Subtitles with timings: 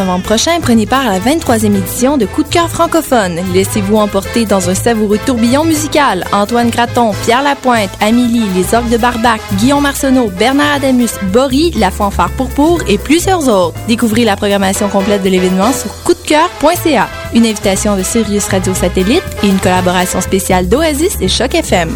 [0.00, 3.38] novembre prochain, prenez part à la 23e édition de Coup de cœur francophone.
[3.52, 6.24] Laissez-vous emporter dans un savoureux tourbillon musical.
[6.32, 11.90] Antoine Graton, Pierre Lapointe, Amélie, Les Orgues de Barbac, Guillaume Marceneau, Bernard Adamus, Bory, La
[11.90, 13.76] Fanfare Pourpour et plusieurs autres.
[13.88, 17.08] Découvrez la programmation complète de l'événement sur coupdecoeur.ca.
[17.34, 21.90] Une invitation de Sirius Radio Satellite et une collaboration spéciale d'Oasis et Choc FM.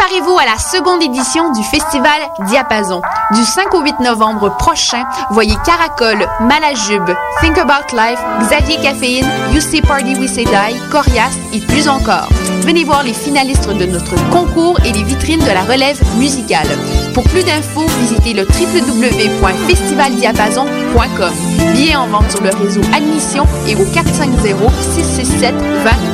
[0.00, 3.02] Préparez-vous à la seconde édition du festival Diapason.
[3.32, 7.10] Du 5 au 8 novembre prochain, voyez Caracol, Malajube,
[7.42, 12.30] Think About Life, Xavier Caféine, You See Party We Say Die, Corias et plus encore.
[12.62, 16.68] Venez voir les finalistes de notre concours et les vitrines de la relève musicale.
[17.12, 21.32] Pour plus d'infos, visitez le www.festivaldiapason.com.
[21.74, 25.54] Billets en vente sur le réseau Admission et au 450 667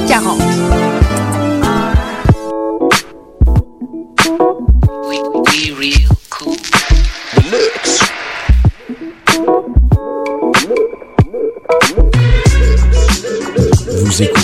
[0.09, 0.86] 2040.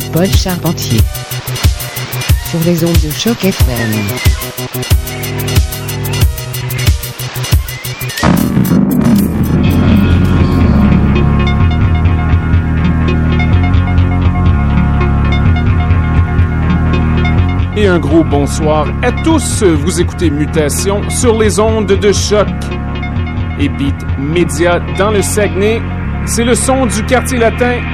[0.00, 0.98] Paul Charpentier
[2.50, 3.76] sur les ondes de choc FM.
[17.76, 19.62] Et un gros bonsoir à tous.
[19.62, 22.48] Vous écoutez Mutation sur les ondes de choc
[23.60, 25.80] et Beat Média dans le Saguenay.
[26.26, 27.93] C'est le son du quartier latin.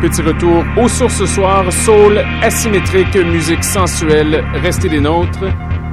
[0.00, 1.70] Petit retour aux sources ce soir.
[1.70, 4.42] Soul, asymétrique, musique sensuelle.
[4.62, 5.44] Restez des nôtres.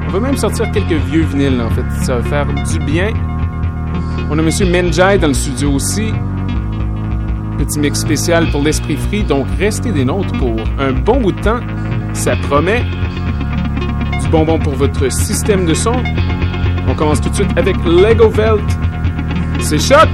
[0.07, 1.84] On va même sortir quelques vieux vinyles, en fait.
[2.06, 3.09] Ça va faire du bien.
[4.29, 6.13] On a Monsieur Menjai dans le studio aussi.
[7.57, 9.23] Petit mix spécial pour l'esprit free.
[9.23, 11.59] Donc, restez des nôtres pour un bon bout de temps.
[12.13, 12.85] Ça promet.
[14.22, 16.01] Du bonbon pour votre système de son.
[16.88, 18.63] On commence tout de suite avec Lego Velt.
[19.59, 20.07] C'est choc!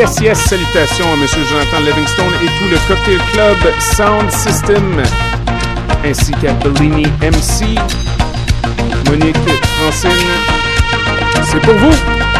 [0.00, 3.58] Yes yes salutations à Monsieur Jonathan Livingstone et tout le Cocktail Club
[3.94, 5.02] Sound System,
[6.02, 7.78] ainsi qu'à Bellini MC,
[9.10, 9.36] Monique
[9.76, 10.10] Francine.
[11.44, 12.39] C'est pour vous!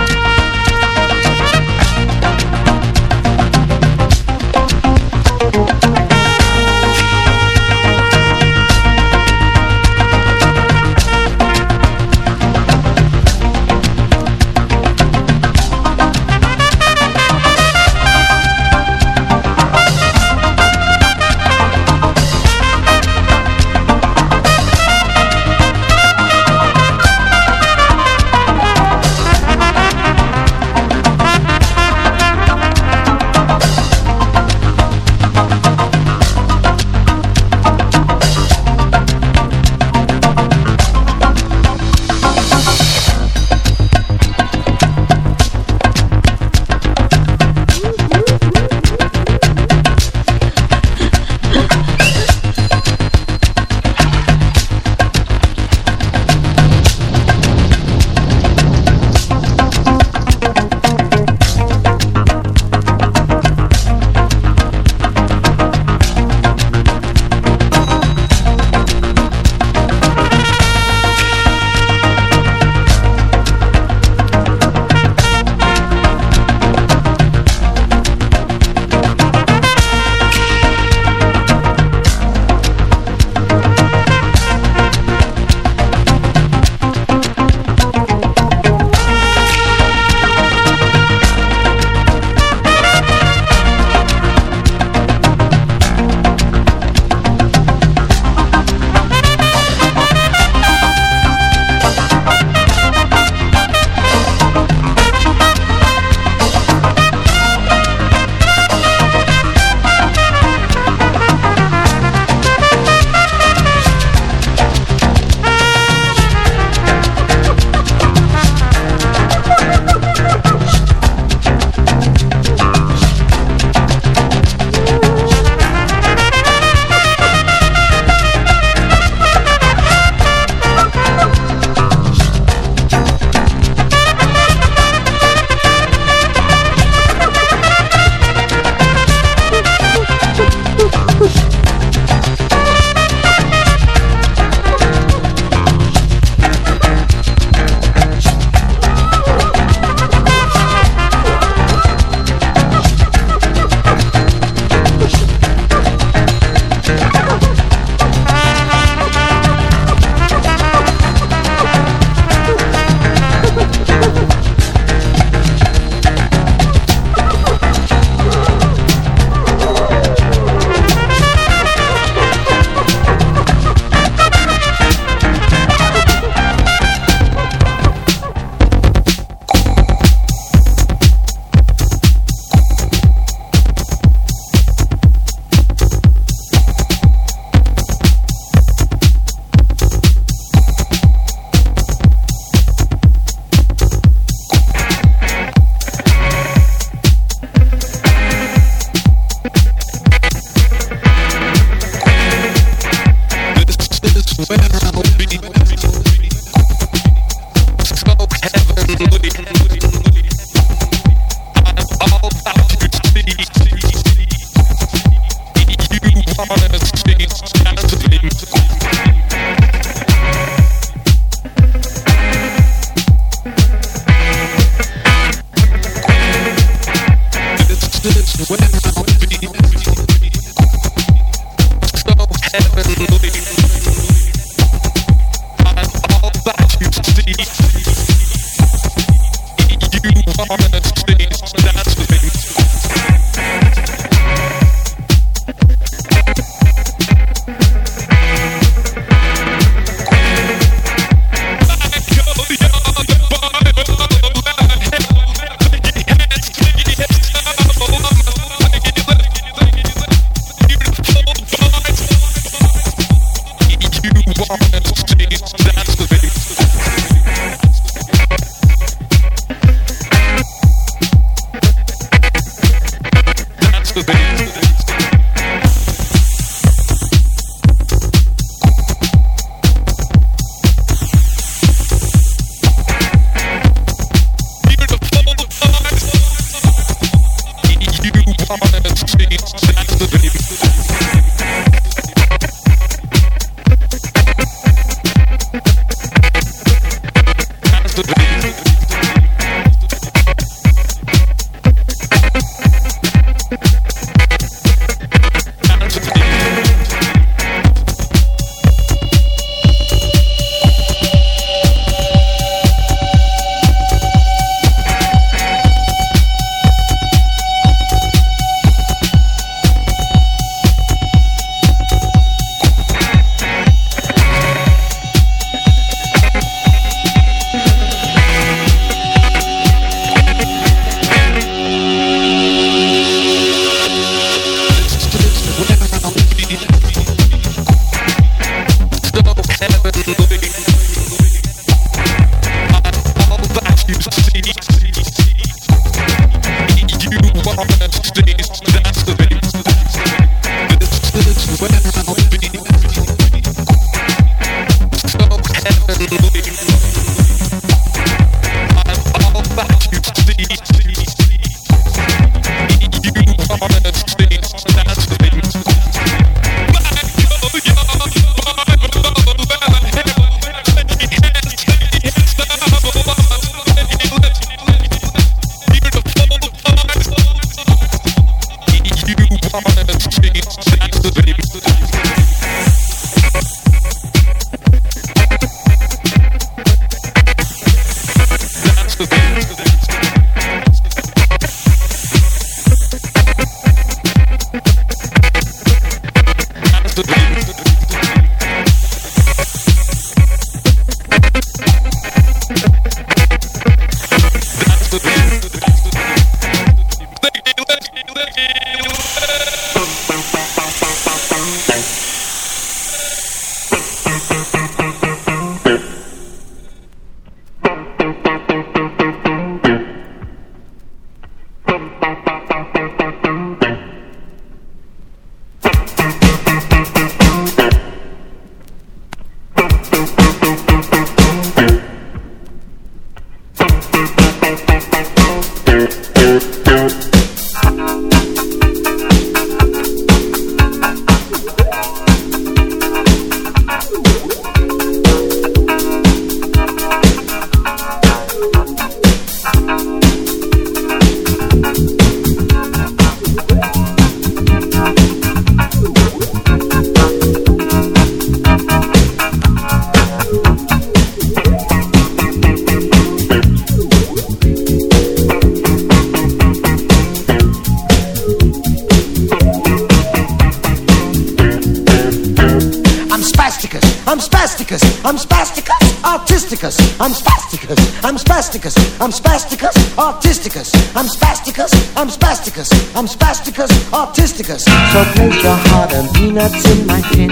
[477.01, 479.01] I'm spasticus, I'm spasticus.
[479.01, 479.75] I'm spasticus.
[479.99, 480.71] artisticus.
[480.95, 482.69] I'm spasticus, I'm spasticus.
[482.95, 484.65] I'm spasticus, artisticus.
[484.65, 487.31] So place your heart and peanuts in my tin.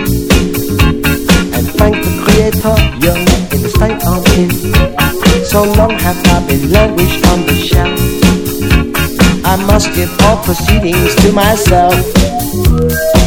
[1.52, 3.18] And thank the creator, you're
[3.52, 5.44] in the state I'm.
[5.44, 8.00] So long have I been languished on the shelf.
[9.44, 13.17] I must give all proceedings to myself.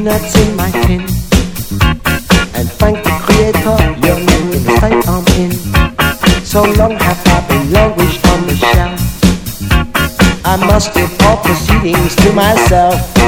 [0.00, 1.00] peanuts in my tin.
[2.56, 3.76] And thank the creator,
[4.06, 5.52] your name in the state I'm in.
[6.44, 9.00] So long have I been languished on the shelf.
[10.44, 13.19] I must report proceedings to myself.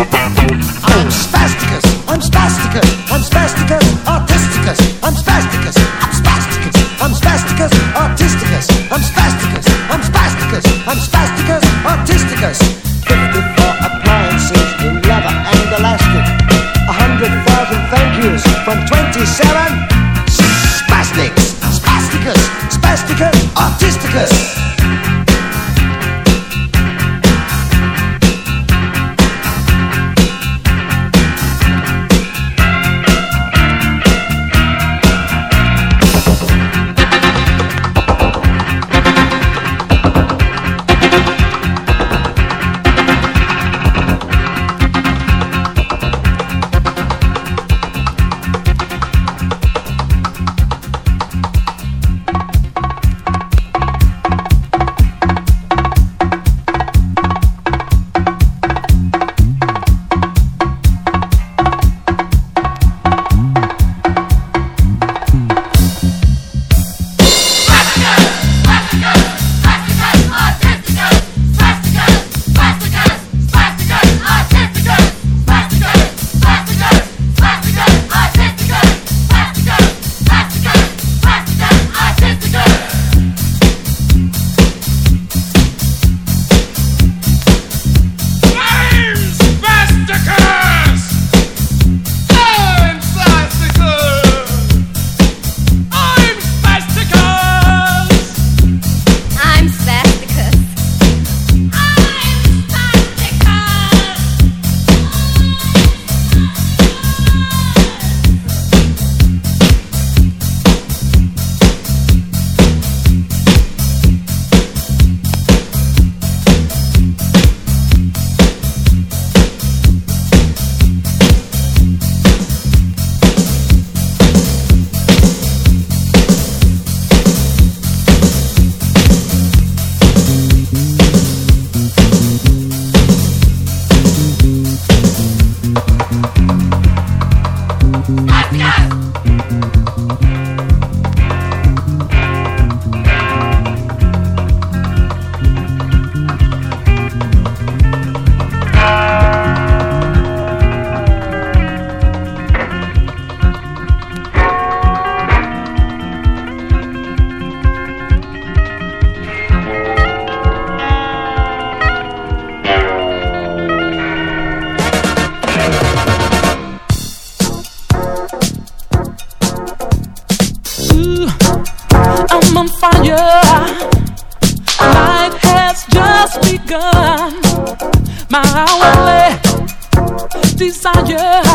[180.62, 181.51] desire.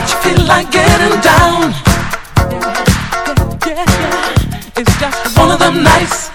[0.00, 1.74] You feel like getting down.
[4.76, 6.28] It's just one of the nights.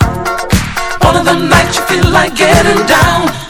[1.03, 3.44] One of the nights you feel like getting down.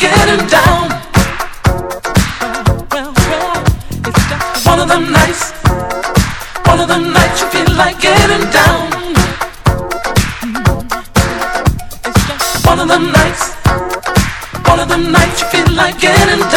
[0.00, 0.88] getting down.
[4.64, 5.52] One of them nights,
[6.64, 8.90] one of them nights you feel like getting down.
[12.64, 13.54] One of them nights,
[14.70, 16.49] one of them nights you feel like getting down.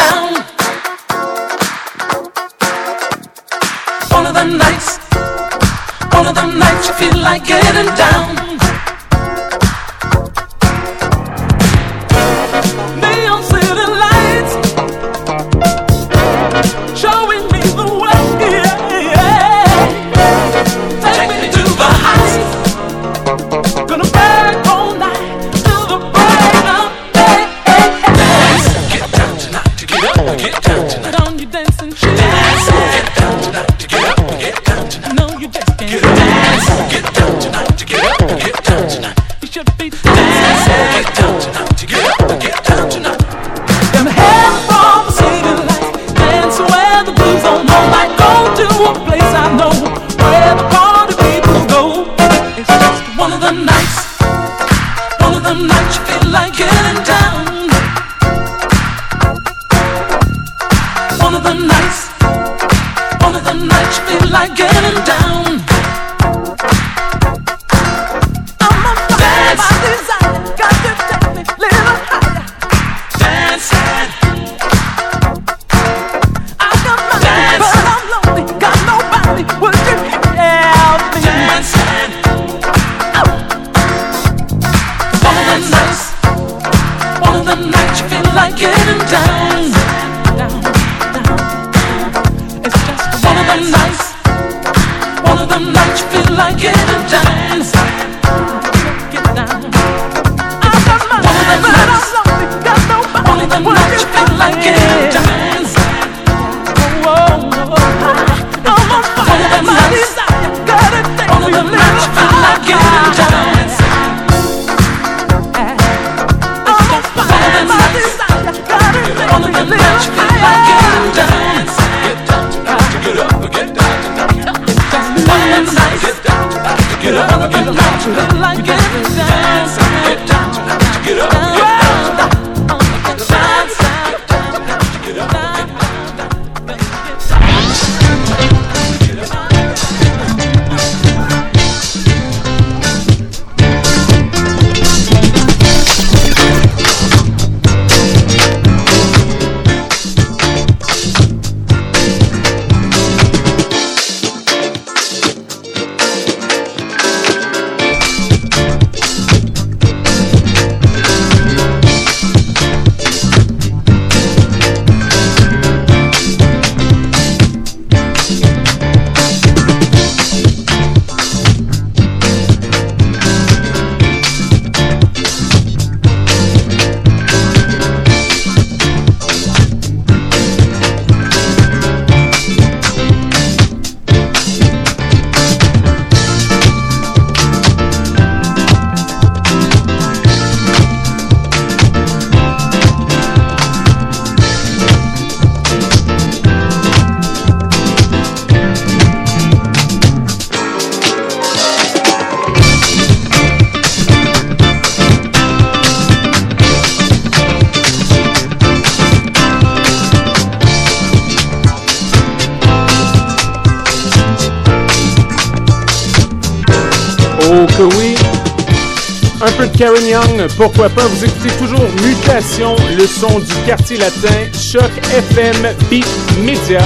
[219.76, 225.74] Karen Young, pourquoi pas, vous écoutez toujours Mutation, le son du quartier latin, Choc FM,
[225.90, 226.06] Beat
[226.38, 226.80] Media.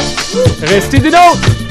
[0.62, 1.67] Restez des nôtres!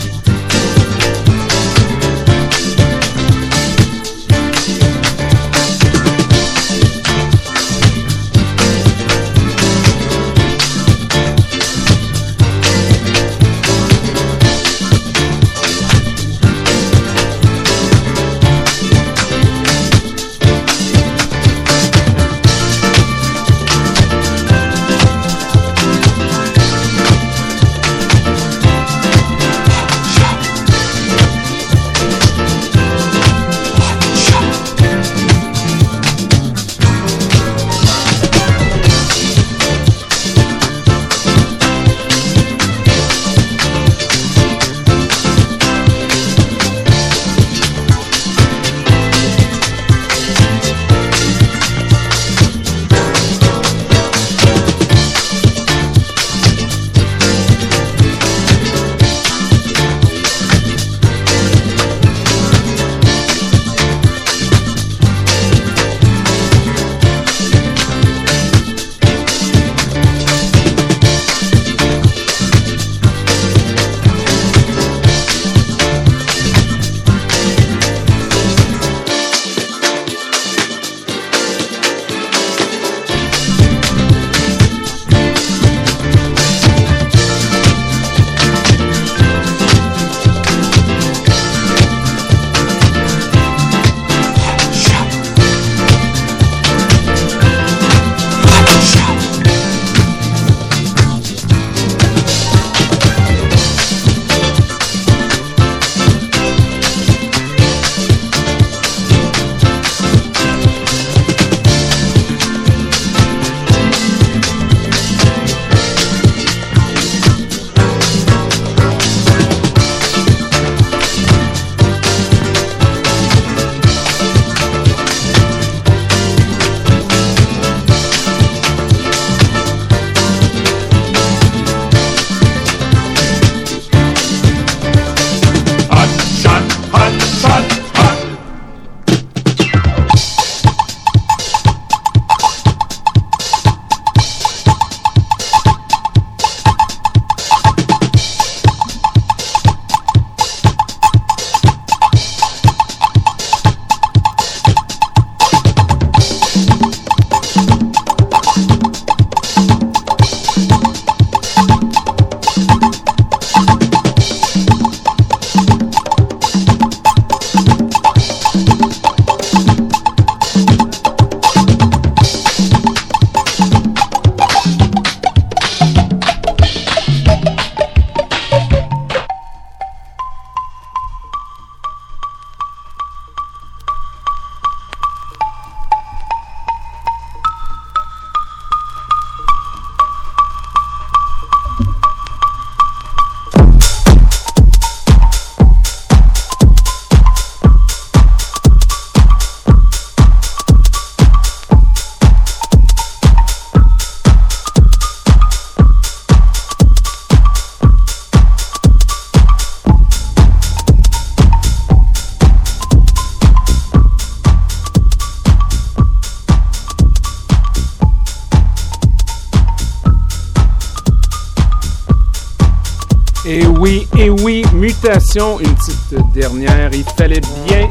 [223.50, 227.90] Et oui, mutation, une petite dernière, il fallait bien.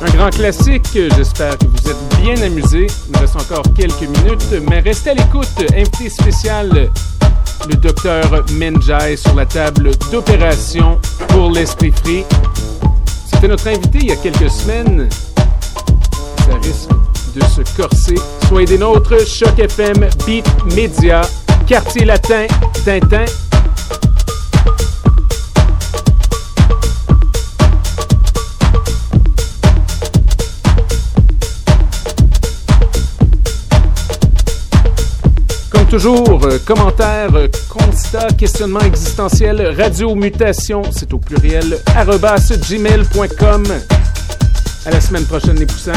[0.00, 2.86] Un grand classique, j'espère que vous êtes bien amusés.
[3.08, 5.48] Il nous reste encore quelques minutes, mais restez à l'écoute.
[5.76, 6.90] Invité spécial,
[7.68, 12.24] le docteur Menjai sur la table d'opération pour l'esprit free.
[13.32, 15.08] C'était notre invité il y a quelques semaines.
[16.38, 16.88] Ça risque
[17.34, 18.14] de se corser.
[18.46, 21.22] Soyez des nôtres, Choc FM, Beat Media,
[21.66, 22.46] Quartier Latin,
[22.84, 23.24] Tintin.
[35.92, 41.78] Toujours, euh, commentaires, euh, constats, questionnements existentiels, radio mutation, c'est au pluriel,
[42.66, 43.64] gmail.com.
[44.86, 45.92] À la semaine prochaine, les poussins.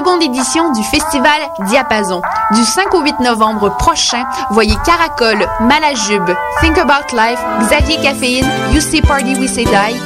[0.00, 2.22] Seconde édition du festival Diapason.
[2.52, 8.46] Du 5 au 8 novembre prochain, voyez Caracol, Malajube, Think About Life, Xavier Caféine,
[8.80, 10.00] See Party We Say Die,